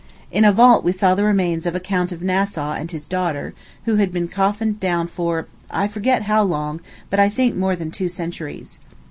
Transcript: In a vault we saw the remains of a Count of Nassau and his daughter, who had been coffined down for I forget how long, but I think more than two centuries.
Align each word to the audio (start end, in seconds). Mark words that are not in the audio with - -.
In 0.31 0.43
a 0.45 0.51
vault 0.51 0.83
we 0.83 0.91
saw 0.93 1.13
the 1.13 1.23
remains 1.23 1.67
of 1.67 1.75
a 1.75 1.79
Count 1.79 2.11
of 2.11 2.23
Nassau 2.23 2.73
and 2.73 2.89
his 2.89 3.07
daughter, 3.07 3.53
who 3.85 3.97
had 3.97 4.11
been 4.11 4.27
coffined 4.27 4.79
down 4.79 5.05
for 5.05 5.45
I 5.69 5.87
forget 5.87 6.23
how 6.23 6.41
long, 6.41 6.81
but 7.11 7.19
I 7.19 7.29
think 7.29 7.55
more 7.55 7.75
than 7.75 7.91
two 7.91 8.07
centuries. 8.07 8.79